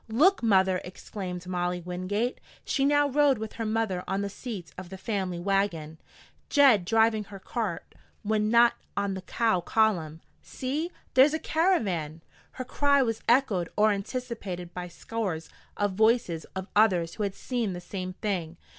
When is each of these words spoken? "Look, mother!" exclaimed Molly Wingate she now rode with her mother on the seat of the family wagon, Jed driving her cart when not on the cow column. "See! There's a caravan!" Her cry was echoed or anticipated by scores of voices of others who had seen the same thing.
"Look, 0.09 0.41
mother!" 0.41 0.81
exclaimed 0.83 1.45
Molly 1.45 1.79
Wingate 1.79 2.39
she 2.65 2.85
now 2.85 3.07
rode 3.07 3.37
with 3.37 3.53
her 3.53 3.67
mother 3.67 4.03
on 4.07 4.21
the 4.23 4.31
seat 4.31 4.71
of 4.75 4.89
the 4.89 4.97
family 4.97 5.37
wagon, 5.37 5.99
Jed 6.49 6.85
driving 6.85 7.25
her 7.25 7.37
cart 7.37 7.93
when 8.23 8.49
not 8.49 8.73
on 8.97 9.13
the 9.13 9.21
cow 9.21 9.59
column. 9.61 10.21
"See! 10.41 10.91
There's 11.13 11.35
a 11.35 11.39
caravan!" 11.39 12.21
Her 12.53 12.65
cry 12.65 13.03
was 13.03 13.21
echoed 13.29 13.69
or 13.77 13.91
anticipated 13.91 14.73
by 14.73 14.87
scores 14.87 15.49
of 15.77 15.91
voices 15.93 16.45
of 16.55 16.67
others 16.75 17.13
who 17.13 17.21
had 17.21 17.35
seen 17.35 17.73
the 17.73 17.79
same 17.79 18.13
thing. 18.13 18.57